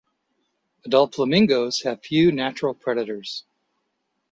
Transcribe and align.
Adult 0.83 1.13
flamingos 1.13 1.83
have 1.83 2.01
few 2.03 2.31
natural 2.31 2.73
predators. 2.73 3.43